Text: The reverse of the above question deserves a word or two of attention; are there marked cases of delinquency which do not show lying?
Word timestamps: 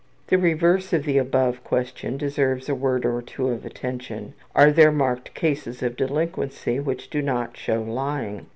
The 0.29 0.39
reverse 0.39 0.93
of 0.93 1.03
the 1.03 1.19
above 1.19 1.63
question 1.63 2.17
deserves 2.17 2.67
a 2.67 2.73
word 2.73 3.05
or 3.05 3.21
two 3.21 3.49
of 3.49 3.67
attention; 3.67 4.33
are 4.55 4.71
there 4.71 4.91
marked 4.91 5.35
cases 5.35 5.83
of 5.83 5.95
delinquency 5.95 6.79
which 6.79 7.11
do 7.11 7.21
not 7.21 7.55
show 7.55 7.83
lying? 7.83 8.47